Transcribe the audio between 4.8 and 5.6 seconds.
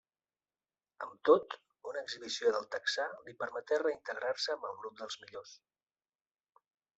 grup dels millors.